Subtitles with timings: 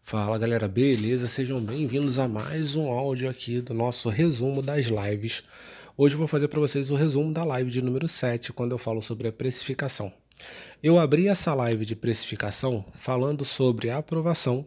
[0.00, 1.26] Fala galera, beleza?
[1.28, 5.42] Sejam bem-vindos a mais um áudio aqui do nosso resumo das lives.
[5.96, 8.78] Hoje eu vou fazer para vocês o resumo da live de número 7, quando eu
[8.78, 10.12] falo sobre a precificação.
[10.82, 14.64] Eu abri essa live de precificação falando sobre a aprovação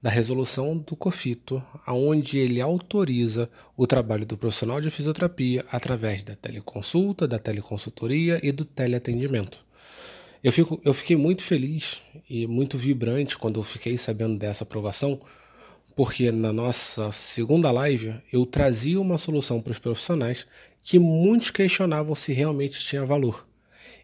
[0.00, 6.36] da resolução do COFITO, onde ele autoriza o trabalho do profissional de fisioterapia através da
[6.36, 9.66] teleconsulta, da teleconsultoria e do teleatendimento.
[10.42, 12.00] Eu, fico, eu fiquei muito feliz
[12.30, 15.20] e muito vibrante quando eu fiquei sabendo dessa aprovação,
[15.96, 20.46] porque na nossa segunda live eu trazia uma solução para os profissionais
[20.80, 23.46] que muitos questionavam se realmente tinha valor.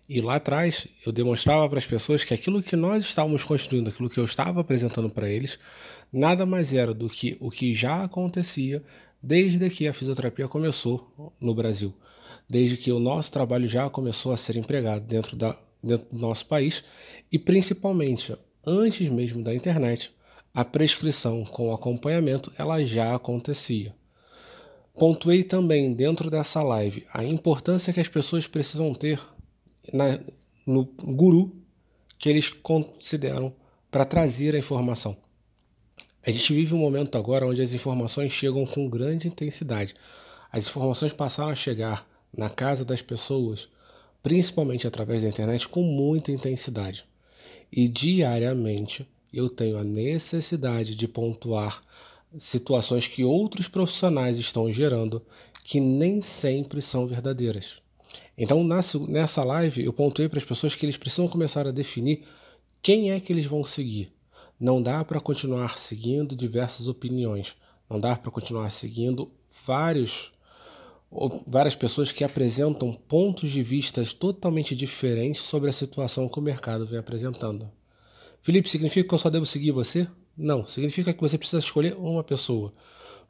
[0.08, 4.10] E lá atrás eu demonstrava para as pessoas que aquilo que nós estávamos construindo, aquilo
[4.10, 5.58] que eu estava apresentando para eles,
[6.12, 8.82] nada mais era do que o que já acontecia
[9.22, 11.94] desde que a fisioterapia começou no Brasil,
[12.50, 16.46] desde que o nosso trabalho já começou a ser empregado dentro, da, dentro do nosso
[16.46, 16.82] país
[17.30, 20.12] e principalmente antes mesmo da internet,
[20.52, 23.94] a prescrição com acompanhamento ela já acontecia.
[24.94, 29.20] Pontuei também dentro dessa live a importância que as pessoas precisam ter
[29.92, 30.20] na,
[30.66, 31.52] no guru
[32.18, 33.52] que eles consideram
[33.90, 35.16] para trazer a informação.
[36.26, 39.94] A gente vive um momento agora onde as informações chegam com grande intensidade.
[40.50, 43.68] As informações passaram a chegar na casa das pessoas,
[44.24, 47.04] principalmente através da internet, com muita intensidade.
[47.70, 51.82] E diariamente eu tenho a necessidade de pontuar
[52.38, 55.22] situações que outros profissionais estão gerando
[55.62, 57.82] que nem sempre são verdadeiras.
[58.36, 62.22] Então, nessa live, eu pontuei para as pessoas que eles precisam começar a definir
[62.80, 64.10] quem é que eles vão seguir.
[64.58, 67.54] Não dá para continuar seguindo diversas opiniões.
[67.90, 69.30] Não dá para continuar seguindo
[69.66, 70.32] vários,
[71.46, 76.86] várias pessoas que apresentam pontos de vista totalmente diferentes sobre a situação que o mercado
[76.86, 77.70] vem apresentando.
[78.42, 80.06] Felipe, significa que eu só devo seguir você?
[80.36, 82.72] Não, significa que você precisa escolher uma pessoa.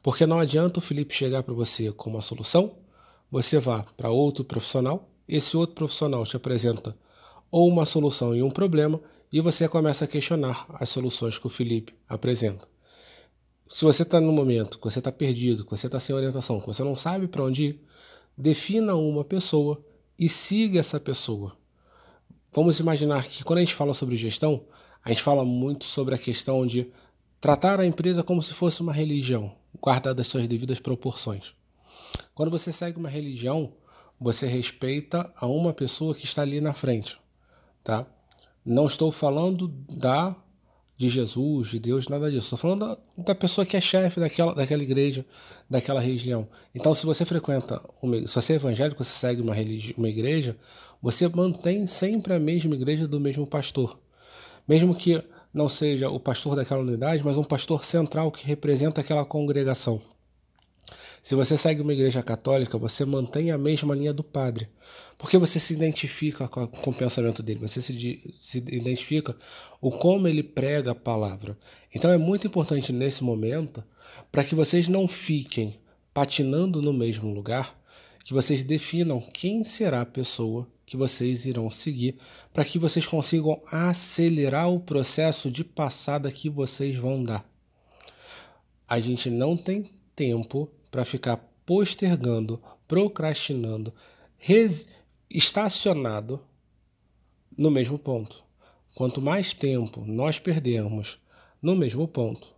[0.03, 2.75] Porque não adianta o Felipe chegar para você com uma solução
[3.29, 6.95] você vá para outro profissional, esse outro profissional te apresenta
[7.51, 11.49] ou uma solução e um problema e você começa a questionar as soluções que o
[11.49, 12.74] Felipe apresenta.
[13.67, 16.67] Se você está no momento que você está perdido, que você está sem orientação, que
[16.67, 17.81] você não sabe para onde ir,
[18.37, 19.83] defina uma pessoa
[20.19, 21.57] e siga essa pessoa.
[22.53, 24.65] Vamos imaginar que quando a gente fala sobre gestão,
[25.03, 26.91] a gente fala muito sobre a questão de
[27.41, 31.53] tratar a empresa como se fosse uma religião, guardada as suas devidas proporções.
[32.33, 33.73] Quando você segue uma religião,
[34.19, 37.17] você respeita a uma pessoa que está ali na frente,
[37.83, 38.05] tá?
[38.65, 40.35] Não estou falando da
[40.97, 42.45] de Jesus, de Deus, nada disso.
[42.45, 45.25] Estou falando da, da pessoa que é chefe daquela, daquela igreja,
[45.69, 46.47] daquela religião.
[46.73, 50.55] Então, se você frequenta, uma, se você é evangélico, você segue uma, religi uma igreja,
[51.01, 53.99] você mantém sempre a mesma igreja do mesmo pastor.
[54.67, 55.21] Mesmo que
[55.53, 60.01] não seja o pastor daquela unidade, mas um pastor central que representa aquela congregação.
[61.21, 64.69] Se você segue uma igreja católica, você mantém a mesma linha do padre,
[65.17, 69.35] porque você se identifica com, o pensamento dele, você se, se identifica
[69.81, 71.57] o como ele prega a palavra.
[71.93, 73.83] Então é muito importante nesse momento
[74.31, 75.79] para que vocês não fiquem
[76.13, 77.75] patinando no mesmo lugar,
[78.23, 82.15] que vocês definam quem será a pessoa que vocês irão seguir,
[82.53, 87.43] para que vocês consigam acelerar o processo de passada que vocês vão dar.
[88.87, 93.93] A gente não tem tempo para ficar postergando, procrastinando,
[95.29, 96.39] estacionado
[97.57, 98.43] no mesmo ponto.
[98.93, 101.19] Quanto mais tempo nós perdermos
[101.61, 102.53] no mesmo ponto,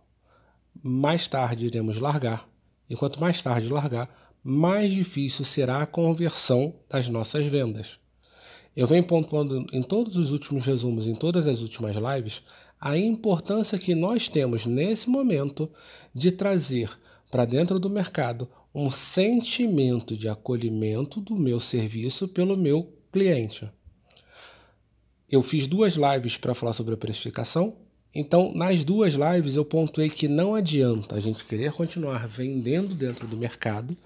[0.82, 2.48] mais tarde iremos largar.
[2.88, 4.08] E quanto mais tarde largar,
[4.42, 7.98] mais difícil será a conversão das nossas vendas.
[8.76, 12.42] Eu venho pontuando em todos os últimos resumos, em todas as últimas lives,
[12.80, 15.68] a importância que nós temos nesse momento
[16.14, 16.88] de trazer
[17.30, 23.68] para dentro do mercado um sentimento de acolhimento do meu serviço pelo meu cliente.
[25.30, 27.76] Eu fiz duas lives para falar sobre a precificação.
[28.14, 33.26] Então, nas duas lives, eu pontuei que não adianta a gente querer continuar vendendo dentro
[33.26, 33.96] do mercado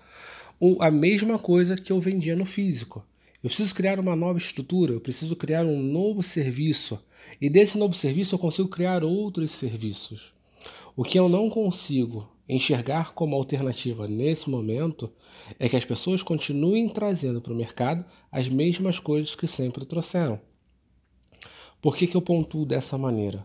[0.80, 3.04] a mesma coisa que eu vendia no físico.
[3.42, 6.98] Eu preciso criar uma nova estrutura, eu preciso criar um novo serviço.
[7.40, 10.32] E desse novo serviço eu consigo criar outros serviços.
[10.96, 15.10] O que eu não consigo enxergar como alternativa nesse momento
[15.58, 20.40] é que as pessoas continuem trazendo para o mercado as mesmas coisas que sempre trouxeram.
[21.80, 23.44] Por que, que eu pontuo dessa maneira?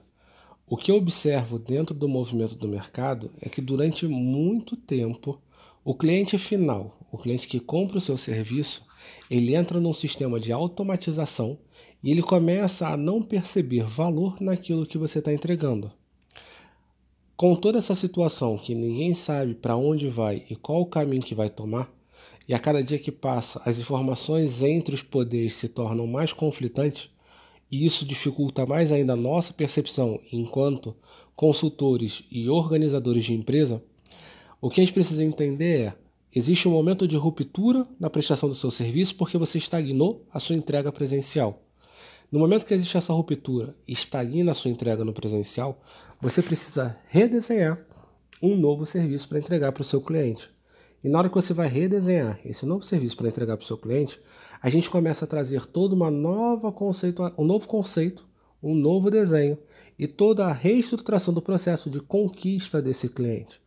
[0.70, 5.42] O que eu observo dentro do movimento do mercado é que durante muito tempo
[5.84, 8.84] o cliente final, o cliente que compra o seu serviço,
[9.32, 11.58] ele entra num sistema de automatização
[12.04, 15.92] e ele começa a não perceber valor naquilo que você está entregando.
[17.38, 21.36] Com toda essa situação que ninguém sabe para onde vai e qual o caminho que
[21.36, 21.88] vai tomar,
[22.50, 27.12] e a cada dia que passa as informações entre os poderes se tornam mais conflitantes,
[27.72, 30.96] e isso dificulta mais ainda a nossa percepção enquanto
[31.36, 33.84] consultores e organizadores de empresa,
[34.60, 35.94] o que a gente precisa entender é:
[36.34, 40.56] existe um momento de ruptura na prestação do seu serviço porque você estagnou a sua
[40.56, 41.67] entrega presencial.
[42.30, 45.82] No momento que existe essa ruptura e estagna a sua entrega no presencial,
[46.20, 47.80] você precisa redesenhar
[48.44, 50.50] um novo serviço para entregar para o seu cliente.
[51.02, 53.78] E na hora que você vai redesenhar esse novo serviço para entregar para o seu
[53.78, 54.20] cliente,
[54.62, 58.28] a gente começa a trazer toda uma nova conceito, um novo conceito,
[58.62, 59.58] um novo desenho
[59.98, 63.62] e toda a reestruturação do processo de conquista desse cliente.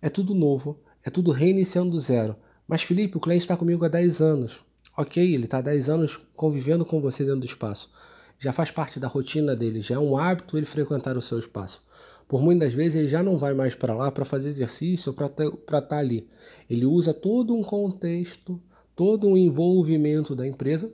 [0.00, 2.36] É tudo novo, é tudo reiniciando do zero.
[2.68, 4.64] Mas Felipe, o cliente está comigo há 10 anos.
[4.96, 7.90] Ok, ele está há 10 anos convivendo com você dentro do espaço.
[8.38, 11.82] Já faz parte da rotina dele, já é um hábito ele frequentar o seu espaço.
[12.28, 15.26] Por muitas vezes ele já não vai mais para lá para fazer exercício ou para
[15.26, 16.28] estar tá ali.
[16.70, 18.62] Ele usa todo um contexto,
[18.94, 20.92] todo um envolvimento da empresa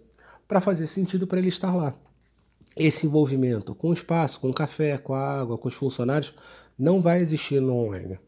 [0.48, 1.94] para fazer sentido para ele estar lá.
[2.74, 6.32] Esse envolvimento com o espaço, com o café, com a água, com os funcionários,
[6.78, 8.18] não vai existir no online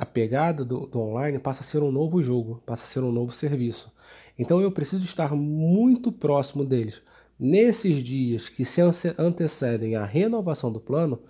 [0.00, 3.12] a pegada do, do, online passa a ser um novo jogo, passa a ser um
[3.12, 3.92] novo serviço.
[4.38, 7.02] Então eu preciso estar muito próximo deles
[7.38, 8.80] nesses dias que se
[9.18, 11.20] antecedem à renovação do plano,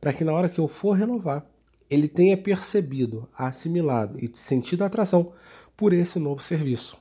[0.00, 1.44] para que na hora que eu for renovar,
[1.90, 5.32] ele tenha percebido, assimilado e sentido atração
[5.76, 6.96] por esse novo serviço.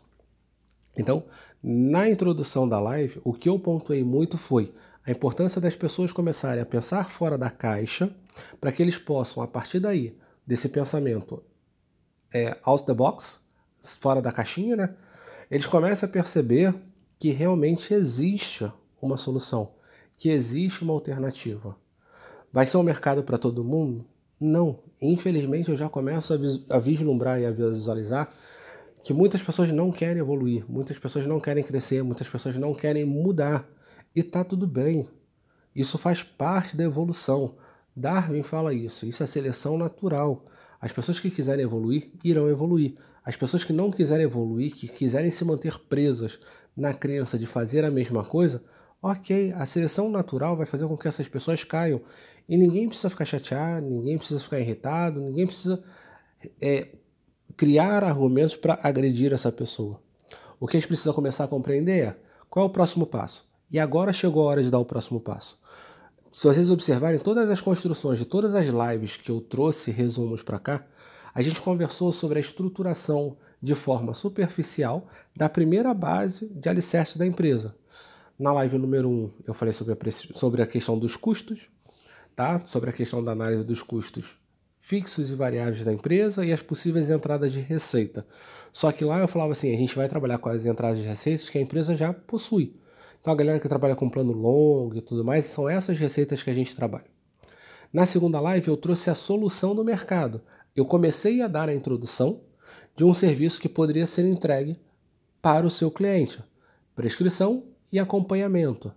[0.98, 1.24] Então,
[1.62, 4.74] na introdução da live, o que eu pontuei muito foi
[5.06, 8.10] a importância das pessoas começarem a pensar fora da caixa,
[8.60, 10.18] para que eles possam, a partir daí,
[10.50, 11.44] desse pensamento
[12.34, 13.40] é, out the box,
[14.00, 14.96] fora da caixinha, né?
[15.50, 16.74] Eles começam a perceber
[17.20, 19.74] que realmente existe uma solução,
[20.18, 21.78] que existe uma alternativa.
[22.52, 24.04] Vai ser um mercado para todo mundo?
[24.42, 24.80] Não.
[25.00, 28.34] Infelizmente, eu já começo a, a vislumbrar e a visualizar
[29.04, 33.06] que muitas pessoas não querem evoluir, muitas pessoas não querem crescer, muitas pessoas não querem
[33.06, 33.70] mudar.
[34.16, 35.08] E tá tudo bem.
[35.76, 37.56] Isso faz parte da evolução.
[38.00, 40.46] Darwin fala isso, isso é seleção natural.
[40.80, 42.96] As pessoas que quiserem evoluir irão evoluir.
[43.24, 46.40] As pessoas que não quiserem evoluir, que quiserem se manter presas
[46.76, 48.64] na crença de fazer a mesma coisa,
[49.04, 52.02] ok, a seleção natural vai fazer com que essas pessoas caiam.
[52.48, 55.84] E ninguém precisa ficar chateado, ninguém precisa ficar irritado, ninguém precisa
[56.62, 56.88] é,
[57.58, 60.02] criar argumentos para agredir essa pessoa.
[60.58, 62.18] O que a gente precisa começar a compreender é
[62.50, 63.46] qual é o próximo passo.
[63.70, 65.60] E agora chegou a hora de dar o próximo passo
[66.32, 70.60] se vocês observarem todas as construções de todas as lives que eu trouxe resumos para
[70.60, 70.86] cá,
[71.34, 77.26] a gente conversou sobre a estruturação de forma superficial da primeira base de alicerce da
[77.26, 77.76] empresa.
[78.38, 81.70] Na live número 1, um, eu falei sobre a, sobre a questão dos custos,
[82.36, 82.60] tá?
[82.60, 84.38] sobre a questão da análise dos custos
[84.80, 88.26] fixos e variáveis da empresa e as possíveis entradas de receita.
[88.72, 91.50] Só que lá eu falava assim, a gente vai trabalhar com as entradas de receitas
[91.50, 92.76] que a empresa já possui.
[93.20, 96.50] Então a galera que trabalha com plano longo e tudo mais, são essas receitas que
[96.50, 97.08] a gente trabalha.
[97.92, 100.42] Na segunda live eu trouxe a solução do mercado.
[100.76, 102.42] Eu comecei a dar a introdução
[102.96, 104.80] de um serviço que poderia ser entregue
[105.42, 106.44] para o seu cliente,
[106.96, 108.94] prescrição e acompanhamento.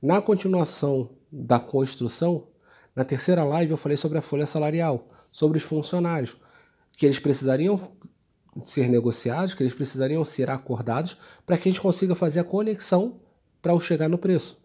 [0.00, 2.46] Na continuação da construção,
[2.94, 6.36] na terceira live eu falei sobre a folha salarial, sobre os funcionários,
[6.96, 7.78] que eles precisariam
[8.64, 13.20] ser negociados, que eles precisariam ser acordados para que a gente consiga fazer a conexão
[13.60, 14.58] para o chegar no preço.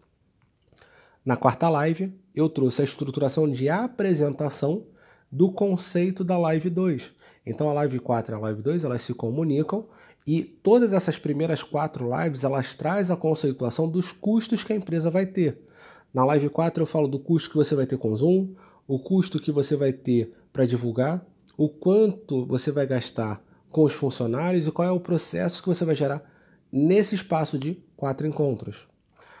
[1.24, 4.86] Na quarta live, eu trouxe a estruturação de apresentação
[5.30, 7.12] do conceito da live 2.
[7.44, 9.86] Então a live 4 e a live 2 elas se comunicam
[10.26, 15.10] e todas essas primeiras quatro lives elas trazem a conceituação dos custos que a empresa
[15.10, 15.60] vai ter.
[16.12, 18.54] Na live 4 eu falo do custo que você vai ter com Zoom,
[18.86, 21.24] o custo que você vai ter para divulgar,
[21.56, 25.84] o quanto você vai gastar com os funcionários e qual é o processo que você
[25.84, 26.22] vai gerar
[26.72, 28.86] nesse espaço de quatro encontros.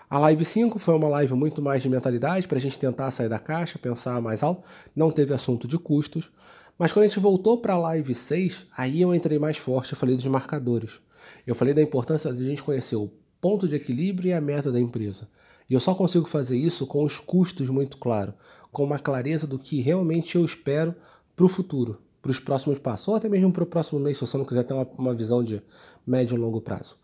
[0.08, 3.28] A live 5 foi uma live muito mais de mentalidade, para a gente tentar sair
[3.28, 6.30] da caixa, pensar mais alto, não teve assunto de custos.
[6.78, 9.98] Mas quando a gente voltou para a live 6, aí eu entrei mais forte, eu
[9.98, 11.00] falei dos marcadores.
[11.44, 13.10] Eu falei da importância de a gente conhecer o
[13.40, 15.28] ponto de equilíbrio e a meta da empresa.
[15.68, 18.34] E eu só consigo fazer isso com os custos muito claros,
[18.70, 20.94] com uma clareza do que realmente eu espero
[21.34, 24.26] para o futuro, para os próximos passos, ou até mesmo para o próximo mês, se
[24.26, 25.60] você não quiser ter uma, uma visão de
[26.06, 26.96] médio e longo prazo.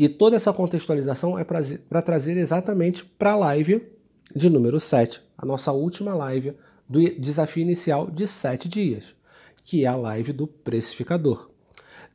[0.00, 3.86] E toda essa contextualização é para trazer exatamente para a live
[4.34, 6.54] de número 7, a nossa última live
[6.88, 9.14] do desafio inicial de 7 dias,
[9.62, 11.50] que é a live do precificador.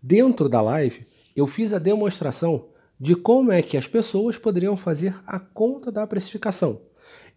[0.01, 5.13] Dentro da live, eu fiz a demonstração de como é que as pessoas poderiam fazer
[5.27, 6.81] a conta da precificação.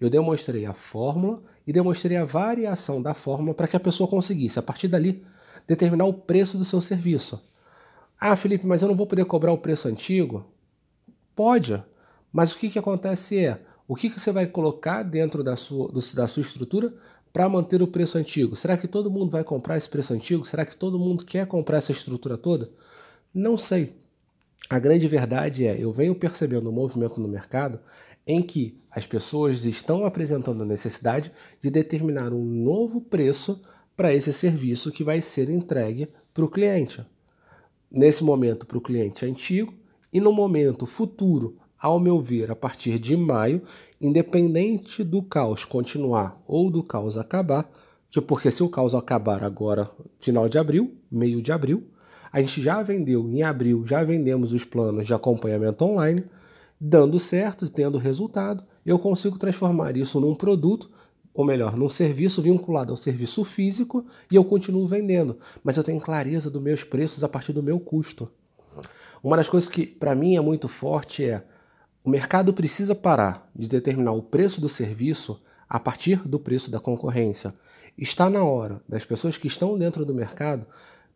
[0.00, 4.58] Eu demonstrei a fórmula e demonstrei a variação da fórmula para que a pessoa conseguisse,
[4.58, 5.22] a partir dali,
[5.66, 7.38] determinar o preço do seu serviço.
[8.20, 10.44] Ah, Felipe, mas eu não vou poder cobrar o preço antigo?
[11.36, 11.82] Pode,
[12.32, 15.88] mas o que, que acontece é, o que, que você vai colocar dentro da sua,
[15.90, 16.92] do, da sua estrutura
[17.32, 18.56] para manter o preço antigo?
[18.56, 20.44] Será que todo mundo vai comprar esse preço antigo?
[20.44, 22.70] Será que todo mundo quer comprar essa estrutura toda?
[23.32, 23.94] Não sei.
[24.68, 27.80] A grande verdade é, eu venho percebendo um movimento no mercado
[28.26, 33.62] em que as pessoas estão apresentando a necessidade de determinar um novo preço
[33.96, 37.06] para esse serviço que vai ser entregue para o cliente.
[37.90, 39.72] Nesse momento, para o cliente antigo,
[40.12, 43.62] e no momento futuro, ao meu ver, a partir de maio,
[44.00, 47.70] independente do caos continuar ou do caos acabar,
[48.26, 51.86] porque se o caos acabar agora, final de abril, meio de abril,
[52.32, 56.24] a gente já vendeu em abril, já vendemos os planos de acompanhamento online,
[56.80, 60.90] dando certo, tendo resultado, eu consigo transformar isso num produto,
[61.34, 66.00] ou melhor, num serviço vinculado ao serviço físico e eu continuo vendendo, mas eu tenho
[66.00, 68.30] clareza dos meus preços a partir do meu custo.
[69.22, 71.44] Uma das coisas que para mim é muito forte é
[72.04, 76.80] o mercado precisa parar de determinar o preço do serviço a partir do preço da
[76.80, 77.54] concorrência.
[77.96, 80.66] Está na hora das pessoas que estão dentro do mercado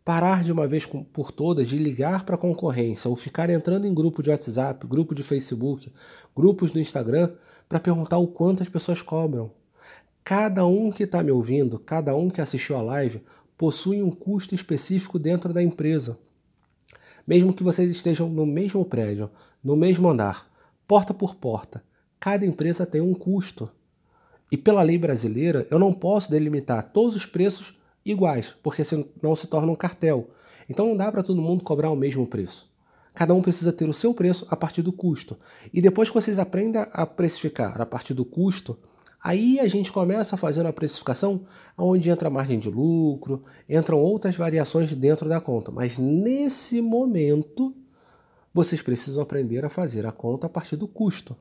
[0.04, 3.94] parar de uma vez por todas de ligar para a concorrência ou ficar entrando em
[3.94, 5.92] grupo de WhatsApp, grupo de Facebook,
[6.34, 7.30] grupos do Instagram
[7.68, 9.50] para perguntar o quanto as pessoas cobram.
[10.24, 13.22] Cada um que está me ouvindo, cada um que assistiu a live,
[13.58, 16.18] possui um custo específico dentro da empresa.
[17.26, 19.30] Mesmo que vocês estejam no mesmo prédio,
[19.62, 20.48] no mesmo andar,
[20.86, 21.82] porta por porta,
[22.20, 23.70] cada empresa tem um custo.
[24.50, 27.74] E pela lei brasileira, eu não posso delimitar todos os preços
[28.04, 30.30] iguais, porque senão se torna um cartel.
[30.68, 32.70] Então não dá para todo mundo cobrar o mesmo preço.
[33.14, 35.36] Cada um precisa ter o seu preço a partir do custo.
[35.72, 38.78] E depois que vocês aprendem a precificar a partir do custo,
[39.22, 41.42] aí a gente começa fazendo a precificação
[41.78, 45.70] onde entra a margem de lucro, entram outras variações dentro da conta.
[45.70, 47.74] Mas nesse momento,
[48.52, 51.36] vocês precisam aprender a fazer a conta a partir do custo.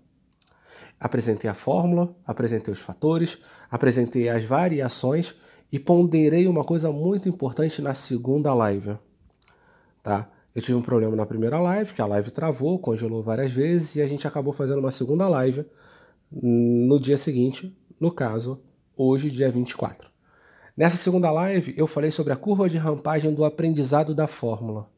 [1.00, 5.34] Apresentei a fórmula, apresentei os fatores, apresentei as variações
[5.72, 8.98] e ponderei uma coisa muito importante na segunda live.
[10.04, 10.30] Tá?
[10.54, 14.02] Eu tive um problema na primeira live, que a live travou, congelou várias vezes e
[14.02, 15.66] a gente acabou fazendo uma segunda live
[16.32, 18.62] no dia seguinte, no caso,
[18.96, 20.10] hoje, dia 24.
[20.78, 24.90] Nessa segunda live, eu falei sobre a curva de rampagem do aprendizado da fórmula.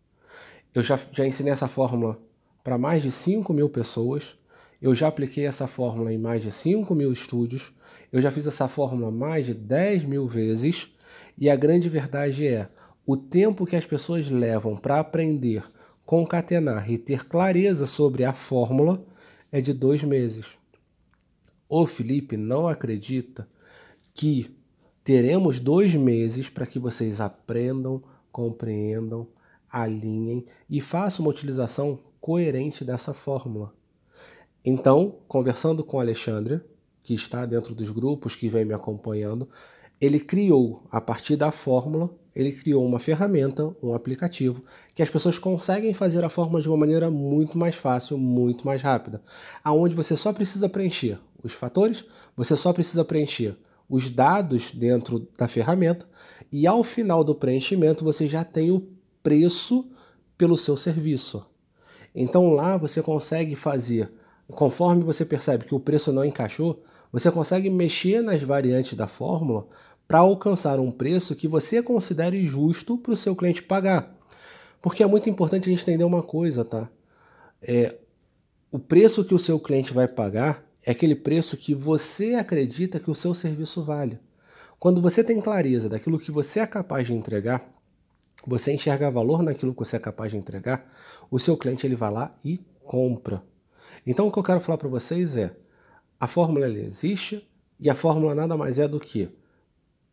[0.73, 2.19] Eu já, já ensinei essa fórmula
[2.63, 4.37] para mais de 5 mil pessoas
[4.83, 7.71] eu já apliquei essa fórmula em mais de 5 mil estúdios,
[8.11, 10.89] eu já fiz essa fórmula mais de 10 mil vezes,
[11.37, 12.67] e a grande verdade é:
[13.05, 15.63] o tempo que as pessoas levam para aprender,
[16.05, 19.01] concatenar e ter clareza sobre a fórmula
[19.49, 20.57] é de dois meses.
[21.75, 23.47] O Felipe não acredita
[24.13, 24.55] que
[25.03, 27.99] teremos dois meses para que vocês aprendam,
[28.31, 29.27] compreendam,
[29.71, 33.73] alinhem e façam uma utilização coerente dessa fórmula.
[34.63, 36.61] Então, conversando com o Alexandre,
[37.01, 39.49] que está dentro dos grupos que vem me acompanhando,
[39.99, 44.63] ele criou, a partir da fórmula, ele criou uma ferramenta, um aplicativo,
[44.93, 48.83] que as pessoas conseguem fazer a fórmula de uma maneira muito mais fácil, muito mais
[48.83, 49.23] rápida.
[49.63, 53.55] Aonde você só precisa preencher os fatores, você só precisa preencher
[53.89, 56.07] os dados dentro da ferramenta
[56.51, 58.87] e ao final do preenchimento você já tem o
[59.21, 59.83] preço
[60.37, 61.45] pelo seu serviço.
[62.15, 64.11] Então lá você consegue fazer
[64.51, 69.67] conforme você percebe que o preço não encaixou, você consegue mexer nas variantes da fórmula
[70.07, 74.15] para alcançar um preço que você considere justo para o seu cliente pagar.
[74.81, 76.89] Porque é muito importante a gente entender uma coisa, tá?
[77.61, 77.97] É,
[78.71, 83.09] o preço que o seu cliente vai pagar é aquele preço que você acredita que
[83.09, 84.19] o seu serviço vale.
[84.77, 87.65] Quando você tem clareza daquilo que você é capaz de entregar,
[88.45, 90.85] você enxerga valor naquilo que você é capaz de entregar,
[91.31, 93.41] o seu cliente ele vai lá e compra.
[94.05, 95.55] Então o que eu quero falar para vocês é:
[96.19, 97.47] a fórmula existe
[97.79, 99.29] e a fórmula nada mais é do que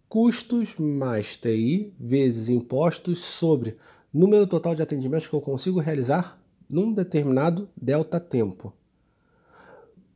[0.09, 3.77] custos mais TI vezes impostos sobre
[4.13, 8.73] número total de atendimentos que eu consigo realizar num determinado delta tempo.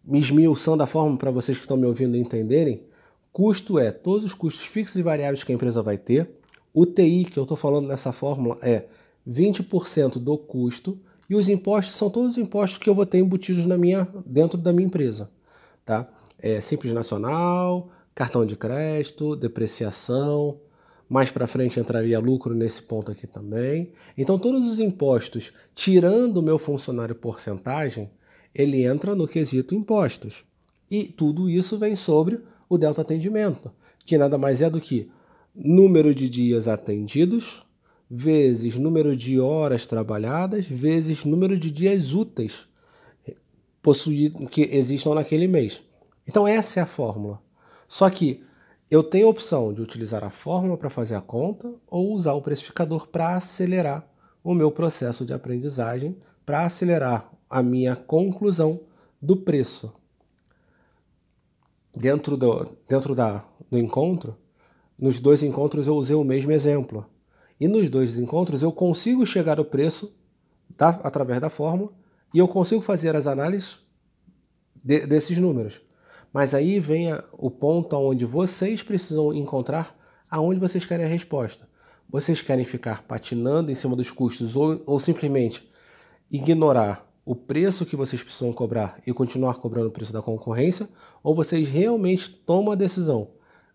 [0.06, 2.82] Me esmiuçando a fórmula para vocês que estão me ouvindo entenderem,
[3.32, 6.30] custo é todos os custos fixos e variáveis que a empresa vai ter.
[6.72, 8.86] O TI que eu estou falando nessa fórmula é
[9.28, 13.64] 20% do custo e os impostos são todos os impostos que eu vou ter embutidos
[13.64, 15.30] na minha, dentro da minha empresa.
[15.84, 16.08] Tá?
[16.38, 20.58] É Simples Nacional, cartão de crédito, depreciação,
[21.08, 23.92] mais para frente entraria lucro nesse ponto aqui também.
[24.16, 28.10] Então, todos os impostos, tirando o meu funcionário porcentagem,
[28.54, 30.44] ele entra no quesito impostos.
[30.90, 33.72] E tudo isso vem sobre o delta atendimento,
[34.04, 35.10] que nada mais é do que
[35.54, 37.64] número de dias atendidos
[38.10, 42.68] vezes número de horas trabalhadas vezes número de dias úteis
[43.82, 45.82] possuídos que existam naquele mês.
[46.26, 47.42] Então essa é a fórmula.
[47.88, 48.42] Só que
[48.90, 52.42] eu tenho a opção de utilizar a fórmula para fazer a conta ou usar o
[52.42, 54.08] precificador para acelerar
[54.42, 58.80] o meu processo de aprendizagem, para acelerar a minha conclusão
[59.20, 59.92] do preço.
[61.94, 64.36] Dentro do, dentro da, do encontro,
[64.98, 67.06] nos dois encontros eu usei o mesmo exemplo.
[67.58, 70.12] E nos dois encontros eu consigo chegar ao preço
[70.76, 71.92] da, através da fórmula
[72.32, 73.78] e eu consigo fazer as análises
[74.82, 75.80] de, desses números.
[76.32, 79.96] Mas aí vem o ponto onde vocês precisam encontrar
[80.28, 81.68] aonde vocês querem a resposta.
[82.08, 85.66] Vocês querem ficar patinando em cima dos custos ou, ou simplesmente
[86.30, 90.88] ignorar o preço que vocês precisam cobrar e continuar cobrando o preço da concorrência?
[91.22, 93.30] Ou vocês realmente tomam a decisão,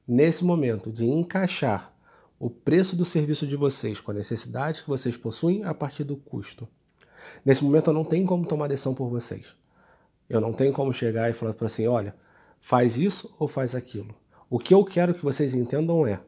[0.08, 1.94] nesse momento, de encaixar
[2.40, 6.16] o preço do serviço de vocês com a necessidade que vocês possuem a partir do
[6.16, 6.68] custo?
[7.44, 9.56] Nesse momento eu não tenho como tomar decisão por vocês.
[10.30, 12.16] Eu não tenho como chegar e falar assim, olha,
[12.60, 14.16] faz isso ou faz aquilo.
[14.50, 16.22] O que eu quero que vocês entendam é,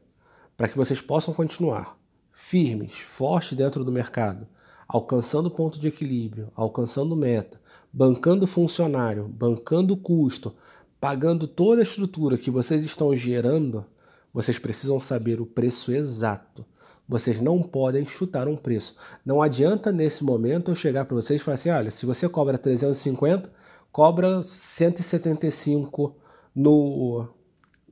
[0.58, 2.01] para que vocês possam continuar
[2.42, 4.48] firmes, fortes dentro do mercado,
[4.88, 7.62] alcançando ponto de equilíbrio, alcançando meta,
[7.94, 10.54] bancando funcionário, bancando custo,
[11.00, 13.86] pagando toda a estrutura que vocês estão gerando,
[14.34, 16.66] vocês precisam saber o preço exato.
[17.08, 18.96] Vocês não podem chutar um preço.
[19.26, 22.58] Não adianta nesse momento eu chegar para vocês e falar assim: olha, se você cobra
[22.58, 23.50] 350,
[23.92, 26.16] cobra 175
[26.56, 27.28] no,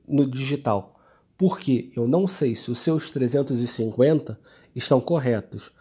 [0.06, 0.89] no digital.
[1.40, 4.38] Porque eu não sei se os seus 350
[4.76, 5.72] estão corretos.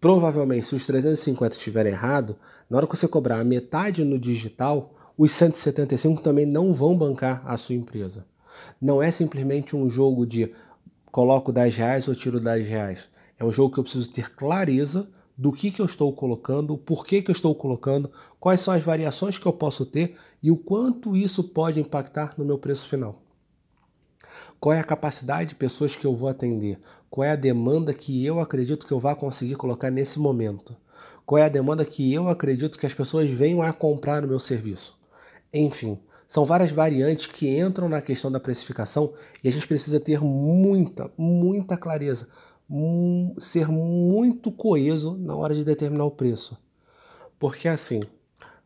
[0.00, 2.36] Provavelmente, se os 350 estiverem errado,
[2.70, 7.42] na hora que você cobrar a metade no digital, os 175 também não vão bancar
[7.44, 8.24] a sua empresa.
[8.80, 10.52] Não é simplesmente um jogo de
[11.10, 13.08] coloco 10 reais ou tiro 10 reais.
[13.36, 16.78] É um jogo que eu preciso ter clareza do que, que eu estou colocando, o
[16.78, 20.56] porquê que eu estou colocando, quais são as variações que eu posso ter e o
[20.56, 23.20] quanto isso pode impactar no meu preço final.
[24.58, 26.78] Qual é a capacidade de pessoas que eu vou atender?
[27.08, 30.76] Qual é a demanda que eu acredito que eu vá conseguir colocar nesse momento?
[31.24, 34.40] Qual é a demanda que eu acredito que as pessoas venham a comprar no meu
[34.40, 34.98] serviço?
[35.52, 39.12] Enfim, são várias variantes que entram na questão da precificação
[39.42, 42.28] e a gente precisa ter muita, muita clareza
[43.40, 46.56] ser muito coeso na hora de determinar o preço.
[47.38, 48.00] Porque assim,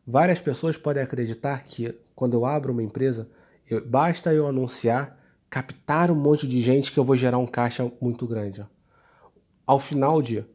[0.05, 3.27] várias pessoas podem acreditar que quando eu abro uma empresa,
[3.67, 5.17] eu, basta eu anunciar,
[5.49, 8.65] captar um monte de gente que eu vou gerar um caixa muito grande.
[9.65, 10.45] Ao final de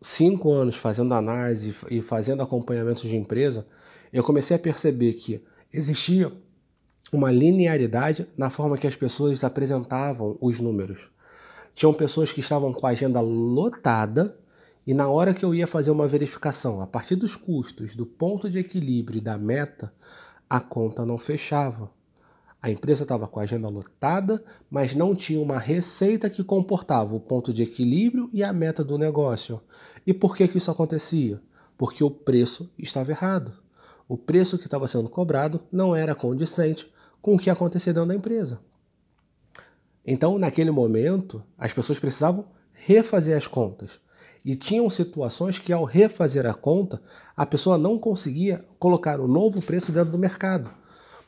[0.00, 3.66] cinco anos fazendo análise e fazendo acompanhamento de empresa,
[4.12, 6.30] eu comecei a perceber que existia
[7.12, 11.10] uma linearidade na forma que as pessoas apresentavam os números.
[11.74, 14.38] Tinham pessoas que estavam com a agenda lotada
[14.86, 18.48] e na hora que eu ia fazer uma verificação, a partir dos custos, do ponto
[18.48, 19.92] de equilíbrio e da meta,
[20.48, 21.90] a conta não fechava.
[22.60, 27.20] A empresa estava com a agenda lotada, mas não tinha uma receita que comportava o
[27.20, 29.60] ponto de equilíbrio e a meta do negócio.
[30.04, 31.40] E por que, que isso acontecia?
[31.76, 33.52] Porque o preço estava errado.
[34.08, 36.90] O preço que estava sendo cobrado não era condizente
[37.22, 38.60] com o que acontecia dentro da empresa.
[40.04, 44.00] Então, naquele momento, as pessoas precisavam refazer as contas.
[44.44, 47.00] E tinham situações que, ao refazer a conta,
[47.36, 50.70] a pessoa não conseguia colocar o novo preço dentro do mercado.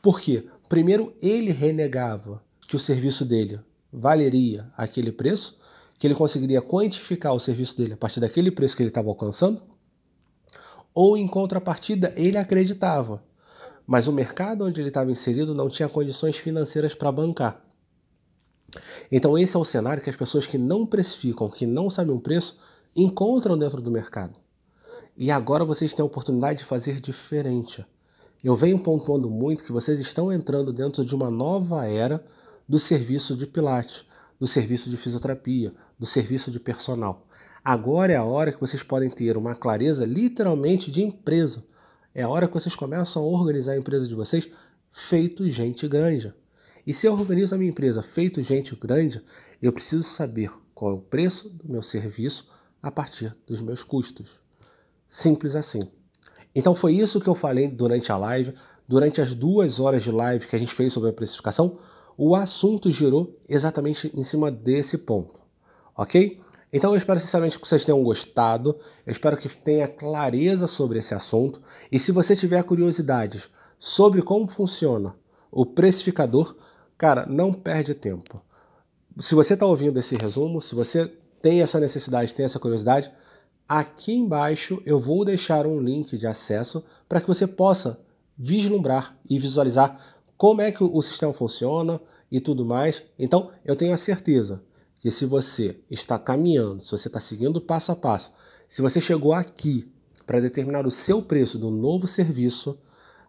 [0.01, 0.47] Por quê?
[0.71, 3.59] Primeiro, ele renegava que o serviço dele
[3.91, 5.59] valeria aquele preço,
[5.99, 9.61] que ele conseguiria quantificar o serviço dele a partir daquele preço que ele estava alcançando,
[10.93, 13.21] ou em contrapartida, ele acreditava,
[13.85, 17.61] mas o mercado onde ele estava inserido não tinha condições financeiras para bancar.
[19.11, 22.21] Então esse é o cenário que as pessoas que não precificam, que não sabem o
[22.21, 22.57] preço,
[22.95, 24.39] encontram dentro do mercado.
[25.17, 27.85] E agora vocês têm a oportunidade de fazer diferente.
[28.43, 32.25] Eu venho pontuando muito que vocês estão entrando dentro de uma nova era
[32.67, 34.03] do serviço de pilates,
[34.39, 37.27] do serviço de fisioterapia, do serviço de personal.
[37.63, 41.63] Agora é a hora que vocês podem ter uma clareza literalmente de empresa.
[42.15, 44.49] É a hora que vocês começam a organizar a empresa de vocês
[44.91, 46.33] feito gente grande.
[46.85, 49.23] E se eu organizo a minha empresa feito gente grande,
[49.61, 52.49] eu preciso saber qual é o preço do meu serviço
[52.81, 54.39] a partir dos meus custos.
[55.07, 55.87] Simples assim.
[56.53, 58.53] Então foi isso que eu falei durante a live,
[58.87, 61.77] durante as duas horas de live que a gente fez sobre a precificação,
[62.17, 65.41] o assunto girou exatamente em cima desse ponto.
[65.95, 66.39] ok?
[66.73, 71.13] Então eu espero sinceramente que vocês tenham gostado, eu espero que tenha clareza sobre esse
[71.13, 71.61] assunto
[71.91, 75.15] e se você tiver curiosidades sobre como funciona
[75.51, 76.55] o precificador,
[76.97, 78.41] cara, não perde tempo.
[79.19, 81.11] Se você está ouvindo esse resumo, se você
[81.41, 83.11] tem essa necessidade, tem essa curiosidade,
[83.67, 87.99] aqui embaixo eu vou deixar um link de acesso para que você possa
[88.37, 89.99] vislumbrar e visualizar
[90.37, 93.03] como é que o sistema funciona e tudo mais.
[93.19, 94.63] Então, eu tenho a certeza
[94.99, 98.31] que se você está caminhando, se você está seguindo passo a passo,
[98.67, 99.91] se você chegou aqui
[100.25, 102.79] para determinar o seu preço do novo serviço,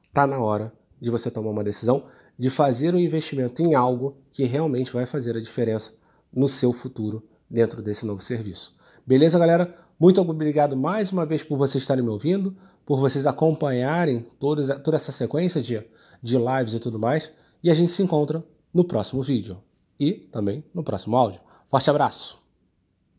[0.07, 2.05] está na hora de você tomar uma decisão
[2.39, 5.93] de fazer um investimento em algo que realmente vai fazer a diferença
[6.33, 8.75] no seu futuro dentro desse novo serviço.
[9.07, 9.75] Beleza, galera?
[9.99, 14.97] Muito obrigado mais uma vez por vocês estarem me ouvindo, por vocês acompanharem toda, toda
[14.97, 15.83] essa sequência de,
[16.23, 17.31] de lives e tudo mais.
[17.63, 19.59] E a gente se encontra no próximo vídeo
[19.99, 21.41] e também no próximo áudio.
[21.69, 22.42] Forte abraço!